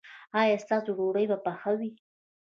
[0.39, 1.91] ایا ستاسو ډوډۍ به پخه وي؟